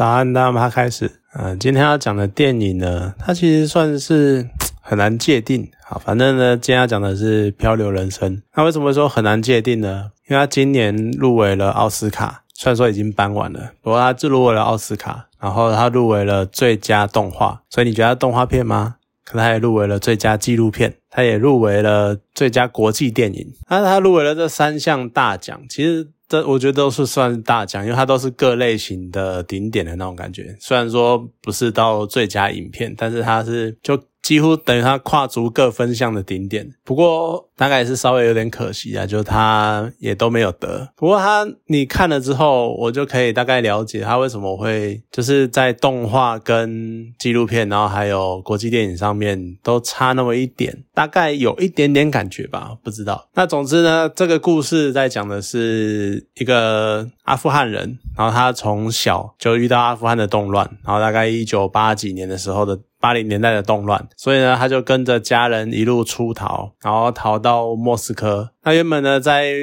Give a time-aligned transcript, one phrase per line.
[0.00, 1.20] 早安，大家开始。
[1.34, 4.48] 嗯，今天要讲的电影呢，它其实算是
[4.80, 5.70] 很难界定。
[5.84, 8.34] 好，反正呢，今天要讲的是《漂流人生》。
[8.56, 10.10] 那为什么说很难界定呢？
[10.26, 17.60] 因为它今年入围了奥斯卡，虽然说已经颁完了，不过它就入围了奥斯卡，然后它入围了最佳动画。
[17.68, 18.96] 所以你觉得动画片吗？
[19.26, 23.52] 可它也入围了最佳纪录片，它也入围了最佳国际电影。
[23.68, 26.08] 那它入围了这三项大奖，其实。
[26.30, 30.56] 这我觉得都是算大奖，因为它都是各类型的顶点的那种感觉。
[30.58, 34.00] 虽然说不是到最佳影片，但是它是就。
[34.30, 40.88] 几乎等于他跨足各分项的顶点，不过大概也是稍微有点可惜啊，就他也都没有得。
[40.94, 53.28] 不过他你看了之后，我就可以大概了解他为什么会就是在动画跟纪录片，然后还有国际电影上面都差那么一点，大概有一点点感觉吧，不知道。
[53.34, 62.78] 那总之呢，这个故事在讲的是一个阿富汗人，然后他从小就遇到阿富汗的动乱，然后大概一九八几年的时候的。
[63.02, 68.50] 八零年代的动乱，所以呢，他就跟着家人一路出逃，然后逃到莫斯科。
[68.62, 69.54] 他原本呢，在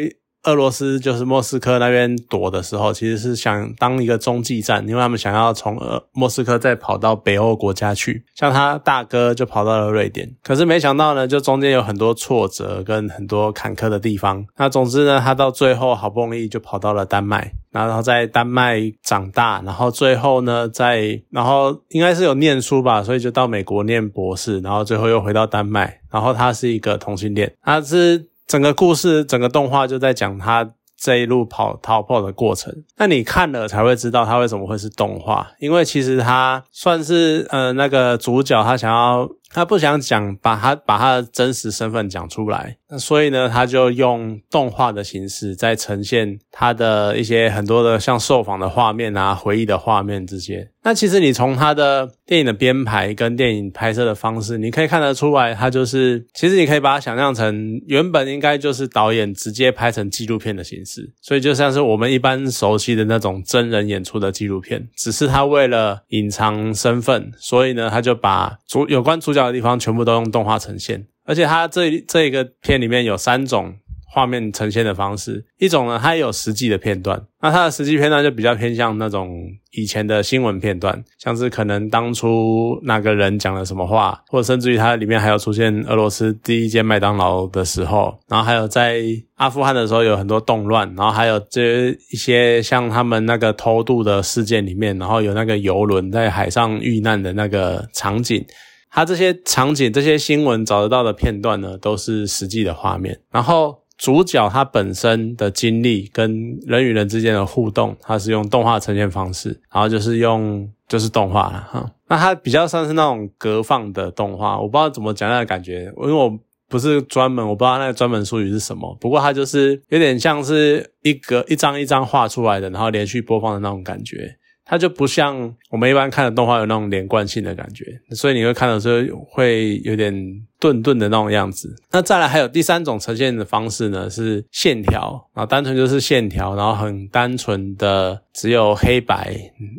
[0.48, 8.23] 俄罗斯就是莫斯科那边躲的时候，其实是想当一个中继站，因为他们想要从呃莫斯科再跑到北欧国家去。
[8.34, 14.45] 像他大哥就跑到了瑞典，可是没想到呢，就中间有很多挫折跟很多坎坷的地方。
[14.56, 17.52] 那总之呢，他到最后好不容易就跑到了丹麦。
[17.70, 26.00] 然后在丹麦长大，然后最后呢，在然后应该是有念书吧，所以就到美国念博士，然后最后又回到丹麦。
[26.09, 32.73] 然后他是一个同性恋，他是整个故事整个动画就在讲他这一路跑逃跑的过程。
[32.98, 39.30] 那你看了才会知道他为什么会是动画，因为其实他算是呃那个主角，他想要。
[39.53, 50.70] 他不想讲，把他把他的真实身份讲出来，那所以呢，他就用动画的形式在呈现他的一些很多的像受访的画面啊、回忆的画面这些。
[50.84, 69.36] 那其实你从他的电影的编排跟电影拍摄的方式，你可以看得出来，他就是其实你可以把它想象成原本应该就是导演直接拍成纪录片的形式，所以就像是我们一般熟悉的那种真人演出的纪录片，只是他为了隐藏身份，所以呢，他就把主有关主。
[69.37, 73.75] 角的地方全部都用动画呈现，而且它这这一个片里面有三种
[74.09, 79.30] 画面呈现的方式，一种呢它有实际的片段，那它的实际片段就比较偏向那种
[79.73, 89.02] 以前的新闻片段，像是可能当初那个人讲了什么话，或者甚至于它里面还有出现俄罗斯第一间麦当劳的时候，然后还有在
[89.36, 98.43] 阿富汗的时候有很多动乱，然后还有这一些像他们那个偷渡的事件里面，然后有那个游轮在海上遇难的那个场景。
[98.89, 103.20] 他这些场景、这些新闻找得到的片段呢，都是实际的画面。
[103.31, 111.92] 然后主角他本身的经历跟人与人之间的互动，他是用动画呈现方式，然后就是用就是动画了哈。
[112.08, 118.95] 那它比较像是那种隔放的动画，我不知道怎么讲那个感觉，因为我不是专门，我不知道那个专门术语是什么。
[119.02, 124.37] 不过它就是有点像是一个一张一张画出来的，然后连续播放的那种感觉。
[124.67, 127.86] 它就不像我们一般看的动画有那种连贯性的感觉，
[128.16, 130.13] 所以你会看的时候会有点
[130.60, 131.74] 顿顿的那种样子。
[131.92, 139.33] 那再来还有第三种呈现的方式呢，是线条，啊单纯就是线条，然后很单纯的只有黑白，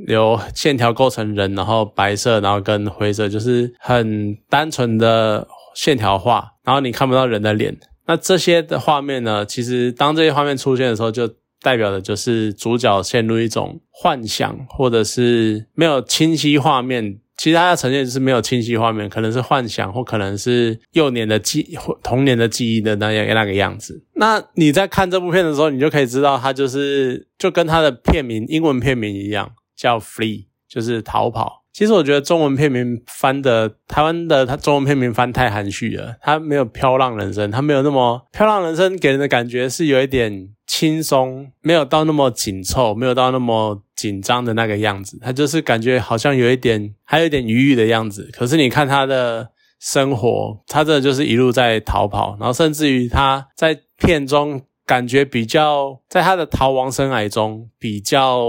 [0.06, 7.76] 由线条构成人，然后白色，然后跟灰色，就是很单纯的线条画，然后你看不到人的脸。
[8.06, 11.28] 那这些的画面呢，其实当这些画面出现的时候，就
[11.60, 17.19] 代表的就是主角陷入一种幻想，或者是没有清晰画面。
[17.36, 24.02] 其实它的呈现是没有清晰画面，可能是幻想，或可能是幼年的记、童年的记忆的那样那个样子。
[24.14, 30.25] 那你在看这部片的时候，你就可以知道，它就是就跟它的片名英文片名一样，叫《Flee》，
[30.69, 31.62] 就是逃跑。
[31.72, 40.48] 其实我觉得中文片名翻的台湾的它中文片名翻太含蓄了，它没有《飘浪人生》，它没有那么《飘浪人生》给人的感觉是有一点。
[40.69, 45.19] 轻松，没有到那么紧凑，没有到那么紧张的那个样子。
[45.21, 48.29] 他就是感觉好像有一点，还有一点余裕的样子。
[48.32, 49.50] 可是你看他的
[49.81, 58.47] 生活，他真的就是一路在逃跑，然后甚至于他在片中感觉比较，在他的逃亡生涯中比较。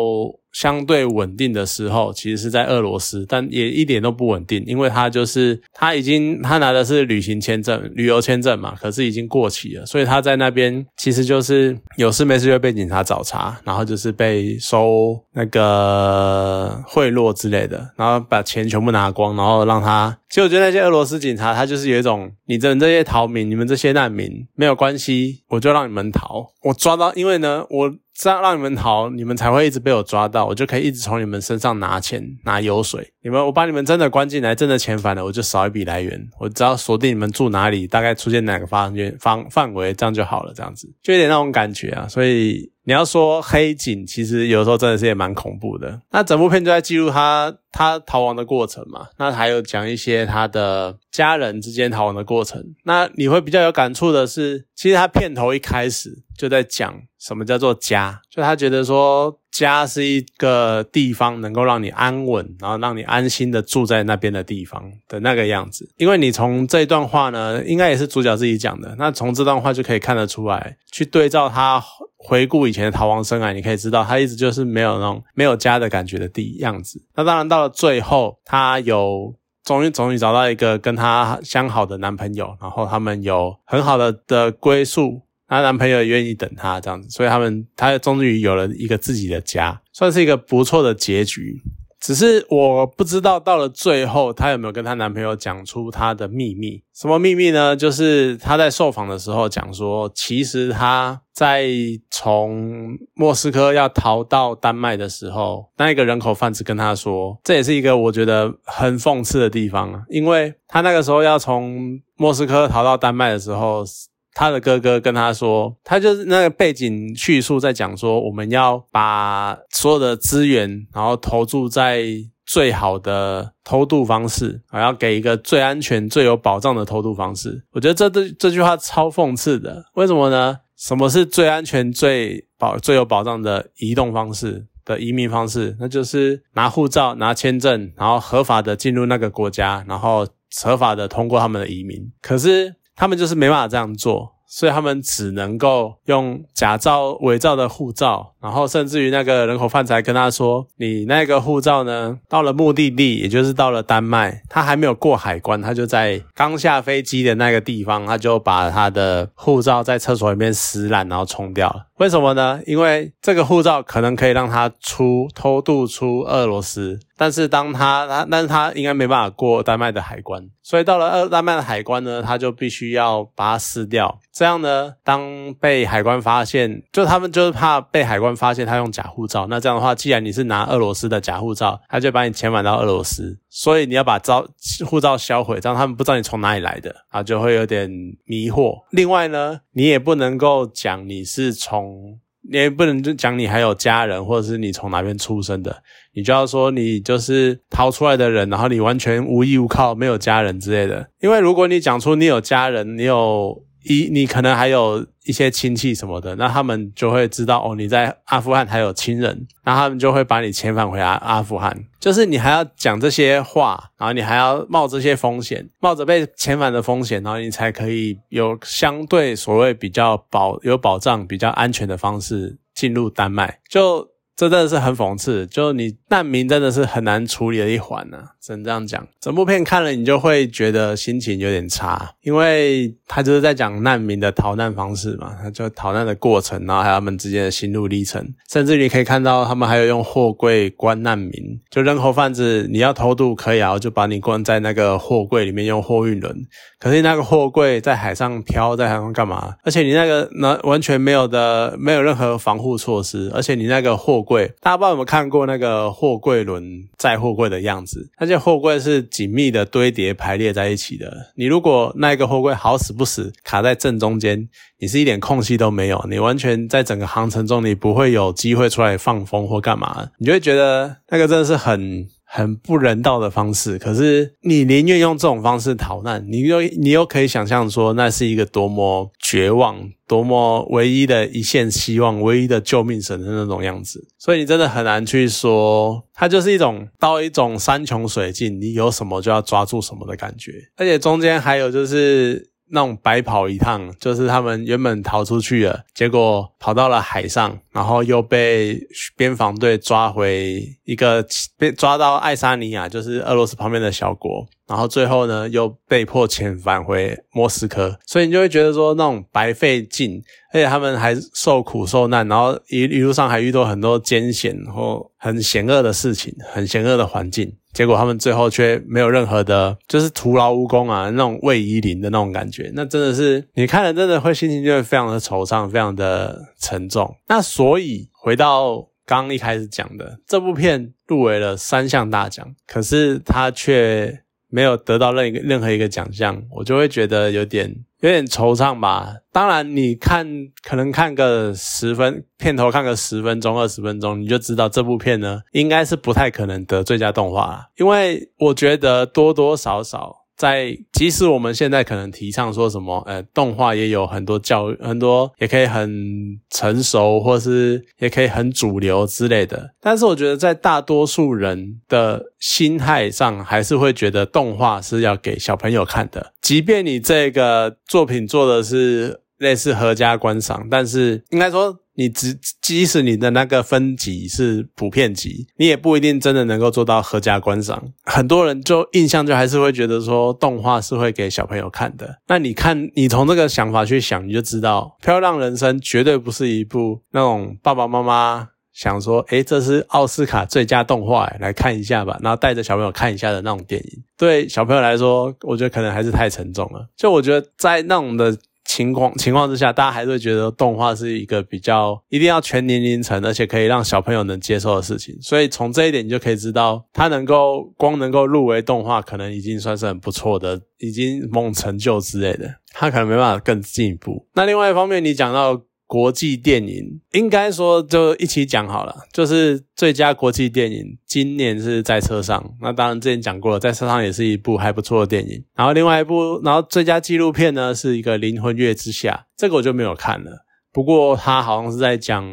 [0.51, 26.45] 相对稳定的时候，其实是在俄罗斯，但也一点都不稳定，因为他就是他已经他拿的是旅行签证、旅游签证嘛，可是已经过期了，所以他在那边其实就是有事没事就被警察找茬，然后就是被收那个贿赂之类的，然后把钱全部拿光，然后让他其实我觉得那些俄罗斯警察，他就是有一种，你们这些逃民，你们这些难民没有关系，我就让你们逃。
[26.61, 33.11] 我抓到，因为呢，我这样让你们逃，你们才会一直被我抓到，我就可以一直从你们身上拿钱、拿油水。
[33.21, 36.29] 你们，我把你们真的关进来，真的遣返了，我就少一笔来源。
[36.39, 40.53] 我只要锁定你们住哪里，大概出现哪个方圆方范围，这样就好了。
[40.55, 42.71] 这样子就有点那种感觉啊，所以。
[42.85, 46.01] 你要说黑警，其实有时候真的是也蛮恐怖的。
[46.09, 49.09] 那整部片就在记录他他逃亡的过程嘛。
[49.19, 52.75] 那还有讲一些他的家人之间逃亡的过程。
[52.83, 65.89] 那你会比较有感触的是，其实他片头一开始就在讲什么叫做家，就他觉得说家是一个地方能够让你安稳，然后让你安心的住在那边的地方的那个样子。
[65.97, 68.95] 因为你从这段话呢，应该也是主角自己讲的。
[68.97, 71.83] 那从这段话就可以看得出来，去对照他。
[72.21, 77.01] 回顾以前的逃亡生涯，你可以知道他一直就是没有那种没有家的感觉的地样子。
[77.15, 79.33] 那当然到了最后，他有
[79.63, 91.61] 终于终于找到一个跟她相好的男朋友，然后他们有很好的的归宿，她男朋友也愿意等她这样子，所以他们她终于有了一个自己的家，算是一个不错的结局。
[91.99, 96.81] 只是我不知道到了最后，她有没有跟她男朋友讲出她的秘密？
[96.93, 97.75] 什么秘密呢？
[97.75, 101.67] 就是她在受访的时候讲说，其实她在
[102.09, 113.83] 从莫斯科要逃到丹麦的时候，那一个人口贩子跟她说，这也是一个我觉得很讽刺的地方啊，因为她那个时候要从莫斯科逃到丹麦的时候。
[114.33, 122.05] 他的哥哥跟他说，他就是那个背景叙述在讲说，我们要把所有的资源，然后投注在
[122.45, 127.63] 最好的偷渡方式，还要给一个最安全、最有保障的偷渡方式。
[127.71, 129.83] 我觉得这这这句话超讽刺的。
[129.95, 130.59] 为什么呢？
[130.77, 135.75] 什么是最安全、最保、最有保障的移动方式的移民方式？
[135.79, 140.25] 那就是拿护照、拿签证，然后合法的进入那个国家，然后
[140.63, 142.11] 合法的通过他们的移民。
[142.21, 142.75] 可是。
[142.99, 148.33] 他们就是没办法这样做，所以他们只能够用假造、伪造的护照。
[148.41, 152.19] 然后甚至于那个人口贩子还跟他说：“你那个护照呢？
[152.27, 161.85] 到了目的地，也就是到了丹麦，他还没有过海关，他就在刚下飞机的那个地方，他就把他的护照在厕所里面撕烂，然后冲掉了。
[161.99, 162.59] 为什么呢？
[162.65, 174.19] 因为这个护照可能可以让他出偷渡出俄罗斯，但是当他他但是他应该没办法过丹麦的海关，所以到了二丹麦的海关呢，他就必须要把它撕掉。
[174.31, 178.29] 这样呢，当被海关发现，就他们就是怕被海关。
[178.39, 184.47] 发现他用假护照，那这样的话，既然你是拿俄罗斯的假护照，他就把你遣返到俄罗斯，所以你要把照
[184.85, 187.89] 护照销毁，这样他们不知道你从哪里来的啊，就会有点
[188.23, 188.75] 迷惑。
[188.91, 192.19] 另外呢，你也不能够讲你是从，
[192.51, 201.09] 你也不能就讲你还有家人，或者是你从哪边出生的，你就要说你就是逃出来的人，然后你完全无依无靠，没有家人之类的。
[201.21, 203.63] 因为如果你讲出你有家人，你有。
[203.83, 211.85] 一，你可能还有一些亲戚什么的，那他们就会知道哦，你在阿富汗还有亲人，那他们就会把你遣返回阿阿富汗。
[211.99, 223.59] 就是你还要讲这些话，然后你还要冒这些风险，冒着被遣返的风险，然后你才可以有相对所谓比较保有保障、比较安全的方式进入丹麦。
[223.69, 224.09] 就。
[224.39, 229.05] 这真的是很讽刺，就你难民真的是很难处理的一环呢，只能这样讲。
[229.19, 246.33] 整部片看了，你就会觉得心情有点差，因为他就是在讲难民的逃难方式嘛，他就逃难的过程，然后还有他们之间的心路历程，甚至你可以看到他们还有用货柜关难民，就人口贩子你要偷渡可以啊，就把你关在那个货柜里面用货运轮，
[246.79, 249.55] 可是那个货柜在海上漂，在海上干嘛？
[249.65, 254.25] 而且你那个那完全没有的，没有任何防护措施，而且你那个货。
[254.29, 256.63] 柜，大家不知道有没有看过那个货柜轮
[256.99, 258.11] 载货柜的样子？
[258.19, 261.11] 那些货柜是紧密的堆叠排列在一起的。
[261.33, 272.07] 你如果那个货柜好死不死卡在正中间，你是一点空隙都没有，你完全在整个航程中你不会有机会出来放风或干嘛，你就会觉得那个真的是很。
[272.31, 284.07] 很不人道的方式，可是你宁愿用这种方式逃难，你又你又可以想象说，那是一个多么绝望、多么唯一的一线希望、唯一的救命神的那种样子。
[284.19, 290.51] 所以你真的很难去说，它就是一种到一种山穷水尽，你有什么就要抓住什么的感觉。
[290.77, 292.48] 而且中间还有就是。
[292.71, 298.79] 那种白跑一趟，就是他们原本逃出去了，结果跑到了海上，然后又被
[299.15, 301.25] 边防队抓回一个
[301.57, 310.21] 被抓到爱沙尼亚，就是俄罗斯旁边的小国，然后最后呢又被迫遣返回莫斯科，所以你就会觉得说那种白费劲，
[310.53, 317.51] 而且他们还受苦受难，然后一一路上还遇到很多艰险或很险恶的事情，很险恶的环境。
[317.73, 327.15] 结果他们最后却没有任何的，就是徒劳无功啊，那种位移零的那种感觉，那真的是你看了真的会心情就会非常的惆怅，非常的沉重。
[327.27, 337.85] 那所以回到刚刚一开始讲的，这部片入围了三项大奖，可是它却没有得到任一个任何一个奖项，我就会觉得有点。
[338.01, 339.13] 有点惆怅吧。
[339.29, 340.25] 当然，你看
[340.63, 350.18] 可能看个十分片头，看个十分钟、二十分钟，你就知道这部片呢，应该是不太可能得最佳动画，因为我觉得多多少少。
[350.39, 359.71] 在即使我们现在可能提倡说什么，呃，动画也有很多教育，很多也可以很成熟，或是也可以很主流之类的。
[359.81, 366.31] 但是我觉得在大多数人的心态上，还是会觉得动画是要给小朋友看的。
[366.41, 371.79] 即便你这个作品做的是类似合家观赏，但是应该说。
[371.99, 377.91] 你只即使你的那个分级是普遍级，你也不一定真的能够做到合家观赏。
[378.05, 382.21] 很多人就印象就还是会觉得说动画是会给小朋友看的。
[382.29, 393.89] 那你看，你从这个想法去想，你就知道《漂亮人生》绝对不是一部那种爸爸妈妈想说，诶，这是奥斯卡最佳动画，来看一下吧，然后带着小朋友看一下的那种电影。
[394.17, 396.87] 对小朋友来说，我觉得可能还是太沉重了。
[396.95, 398.37] 就我觉得在那种的。
[398.69, 405.17] 情况情况之下，大家还是会觉得动画是一个比较一定要全年龄层，而且可以让小朋友能接受的事情。
[405.19, 412.47] 所以从这一点，你就可以知道，他能够光能够入围动画，可能已经算是很不错的，已经梦成就之类的。
[412.71, 414.27] 他可能没办法更进一步。
[414.35, 415.63] 那另外一方面，你讲到。
[415.89, 422.53] 国际电影应该说就一起讲好了，就是最佳国际电影，今年是在车上。
[422.61, 425.43] 那当然之前讲过了，在车上也是一部还不错的电影。
[425.55, 430.45] 然后另外一部，然后最佳纪录片呢是一个《灵魂乐之下》，这个我就没有看了。
[430.71, 432.23] 不过它好像是在讲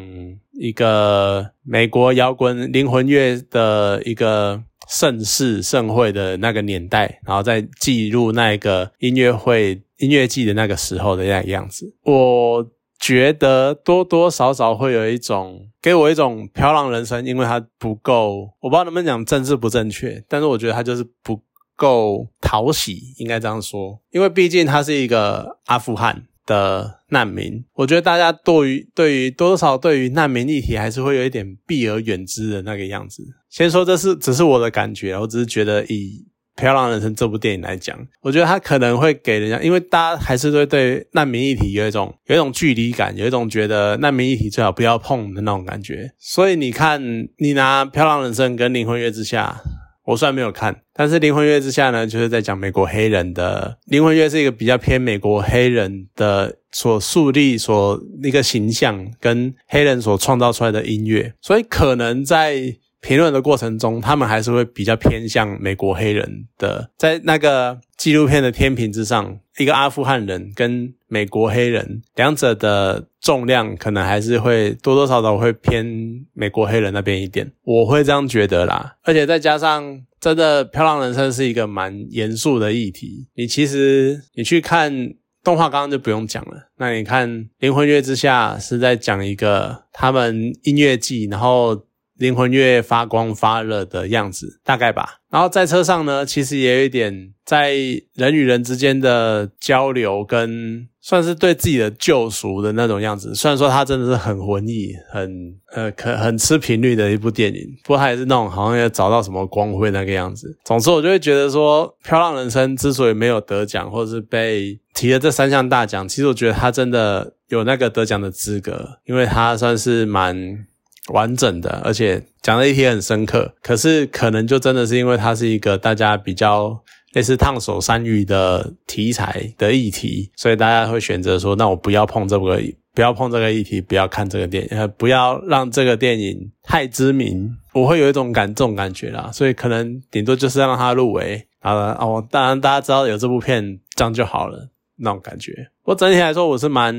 [0.51, 11.91] 一个美国摇滚灵魂乐的一个盛世盛会的那个年代，然后在记录那个音乐会音乐季的那个时候的那个样子。
[12.03, 12.63] 我。
[12.99, 21.41] 觉得多多少少会有一种给我一种飘浪人生，因为它不够，我不知道能不能讲政治不正确，但是我觉得它就是不
[21.75, 33.23] 够讨喜，应该这样说，因为毕竟他是一个阿富汗的难民，我觉得大家对于对于多少对于难民议题还是会有一点避而远之的那个样子。
[33.49, 36.25] 先说这是只是我的感觉，我只是觉得以。
[36.57, 46.11] 《漂亮人生》这部电影来讲，我觉得它可能会给人家，因为大家还是会对难民议题有一种有一种距离感，有一种觉得难民议题最好不要碰的那种感觉。
[46.17, 47.01] 所以你看，
[47.37, 49.61] 你拿《漂亮人生》跟《灵魂乐之下》，
[50.05, 62.77] 我虽然没有看，但是《灵魂乐之下》呢，就是在讲美国黑人的《灵魂乐》是一个比较偏美国黑人的所树立所一个形象，跟黑人所创造出来的音乐，所以可能在。
[63.07, 75.85] 评论的过程中，他们还是会比较偏向美国黑人的，在那个纪录片的天平之上，一个阿富汗人跟美国黑人两者的重量，可能还是会多多少少会偏
[76.33, 78.97] 美国黑人那边一点，我会这样觉得啦。
[79.03, 86.67] 而且再加上，真的《漂亮人生》是一个蛮严肃的议题，你其实你去看动画，刚刚就不用讲了。
[86.75, 91.87] 那你看《灵魂乐之下》是在讲一个他们音乐季，然后。
[92.17, 95.19] 灵魂乐发光发热的样子，大概吧。
[95.29, 97.73] 然后在车上呢，其实也有一点在
[98.13, 103.35] 人与人之间的交流，跟算是对自己的救赎的那种样子。
[103.35, 110.57] 虽然说它真的是很文艺、很呃可很吃频率的一部电影，不过它也是那种好像要找到什么光辉那个样子。
[110.63, 120.65] 总之，我就会觉得说，《漂亮人生》之所以没有得奖，或者是被提了这三项大奖，其实我觉得它真的有那个得奖的资格，因为它算是蛮。
[121.07, 123.53] 完整的，而且讲的议题很深刻。
[123.61, 126.79] 可是可能就真的是因为它是一个大家比较
[127.13, 132.61] 类似烫手山芋的题材的议题，所以大家会选择说：那我不要碰这个，
[132.93, 137.57] 不要碰这个议题，不要看这个电影，呃，不要让这个电影太知名。
[137.73, 141.47] 我会有一种感这种感觉啦，所以可能顶多就是让它入围。
[141.59, 145.53] 好了，哦，当然大家知道有这部片，这样就好了，那种感觉。
[145.83, 146.95] 我整体来说，我是蛮，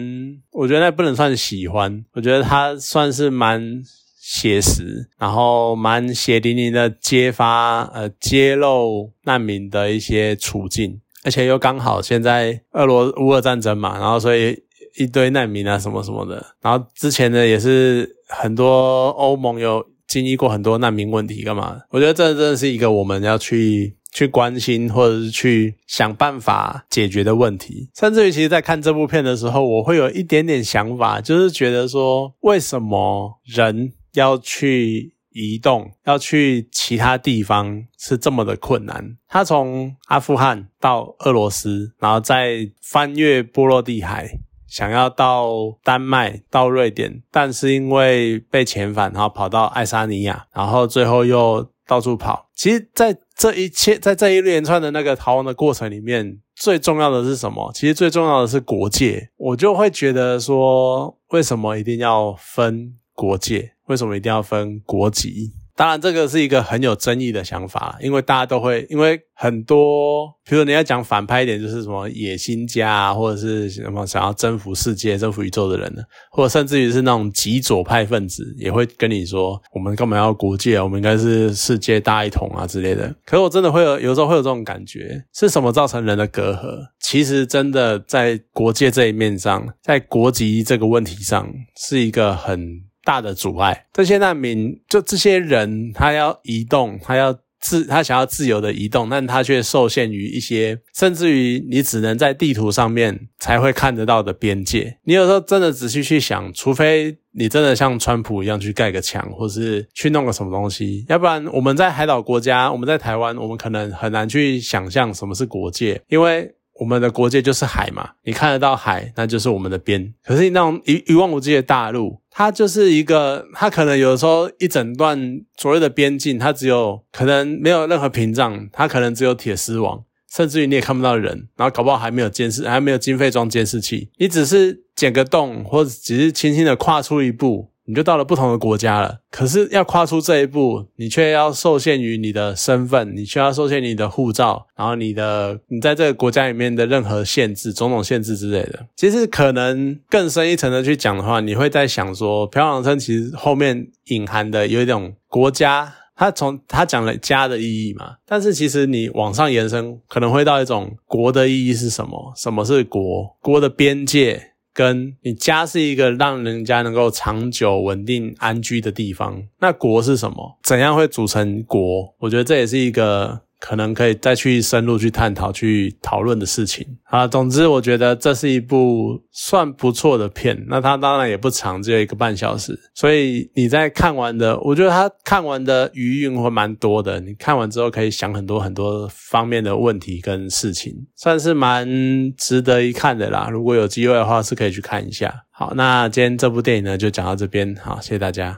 [0.52, 3.82] 我觉得那不能算喜欢，我觉得它算是蛮。
[4.30, 14.64] 写实，然后蛮血淋淋的揭发，呃，揭露难民的一些处境，而且又刚好现在俄罗乌俄战争嘛，然后所以
[14.98, 21.80] 一堆难民啊什么什么的，然后之前呢也是很多欧盟有经历过很多难民问题，干嘛？
[21.88, 23.96] 我觉得这真的是一个我们要去。
[24.18, 27.88] 去关心或者是去想办法解决的问题。
[27.94, 39.16] 甚至于，其实，在看这部片的时候，我会有一点点想法，就是觉得说，为什么人要去移动，要去其他地方是这么的困难？
[39.28, 44.40] 他从阿富汗到俄罗斯，然后再翻越波罗的海。
[44.66, 52.50] 想要到丹麦、到瑞典，但是因为被遣返，然后跑到爱沙尼亚，然后最后又到处跑。
[52.54, 57.70] 其实，在这一切，在这一连串的那个逃亡的过程里面，最重要的是什么？
[57.72, 59.30] 其实最重要的是国界。
[59.36, 63.74] 我就会觉得说，为什么一定要分国界？
[63.86, 65.52] 为什么一定要分国籍？
[65.78, 80.82] 当然，这个是一个很有争议的想法，因为大家都会，因为很多，比如你要讲反派一点，就是什么野心家啊，或者是什么想要征服世界、征服宇宙的人呢，或者甚至于是那种极左派分子，也会跟你说，我们干嘛要国界啊？
[80.82, 83.14] 我们应该是世界大一统啊之类的。
[83.24, 86.76] 可是我真的会有，有时候会有这种感觉，是什么造成人的隔阂？
[86.98, 92.88] 其实真的在国界这一面上，在国籍这个问题上，是一个很。
[93.08, 104.98] 大的阻碍，这些难民就这些人，他要移动，他要自，他想要自由的移动，但他却受限于一些，甚至于你只能在地图上面才会看得到的边界。
[105.04, 116.54] 你有时候真的仔细去想，除非你真的像川普一样去盖个墙，或是去弄个什么东西，要不然我们在海岛国家，我们在台湾，我们可能很难去想象什么是国界，因为。
[116.80, 120.14] 我们的国界就是海嘛，你看得到海，那就是我们的边。
[120.22, 137.72] 可是那种一一望无际的大陆，它就是一个，它可能有的时候一整段所谓的边境，它只有可能没有任何屏障，它可能只有铁丝网，甚至于你也看不到人，然后搞不好还没有监视，还没有经费装监视器，你只是剪个洞，或者只是轻轻的跨出一步。
[137.88, 148.86] 你就到了不同的国家了，可是要跨出这一步，你却要受限于你的身份，你需要受限于你的护照，然后你的你在这个国家里面的任何限制，种种限制之类的。
[148.94, 162.34] 其实可能更深一层的去讲的话，你会在想说，漂洋称其实后面隐含的有一种国家，它从它讲了家的意义嘛，但是其实你往上延伸，可能会到一种国的意义是什么？
[162.36, 163.34] 什么是国？
[163.40, 164.52] 国的边界。
[164.78, 170.56] 跟你家是一个让人家能够长久稳定安居的地方，那国是什么？
[170.62, 172.14] 怎样会组成国？
[172.20, 173.40] 我觉得这也是一个。
[173.60, 177.26] 可能可以再去深入去探讨、去讨论的事情啊。
[177.26, 180.64] 总之，我觉得这是一部算不错的片。
[180.68, 182.78] 那它当然也不长，只有一个半小时。
[182.94, 187.18] 所以你在看完的，我觉得它看完的余韵会蛮多的。
[187.20, 191.88] 你看完之后可以想很多很多方面的问题跟事情，算是蛮
[192.36, 193.48] 值得一看的啦。
[193.50, 195.34] 如果有机会的话，是可以去看一下。
[195.50, 197.74] 好，那今天这部电影呢，就讲到这边。
[197.82, 198.56] 好，谢谢大家。